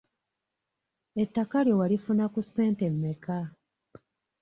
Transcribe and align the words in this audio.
Ettaka 1.21 1.57
lyo 1.65 1.75
walifuna 1.81 2.25
ku 2.33 2.39
ssente 2.45 2.85
mmeka? 2.93 3.37